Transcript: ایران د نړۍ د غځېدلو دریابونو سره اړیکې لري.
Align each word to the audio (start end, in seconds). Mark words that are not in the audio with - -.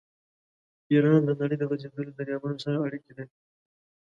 ایران 0.91 1.21
د 1.25 1.31
نړۍ 1.41 1.55
د 1.59 1.63
غځېدلو 1.69 2.11
دریابونو 2.17 2.55
سره 2.63 2.77
اړیکې 2.85 3.11
لري. 3.17 3.33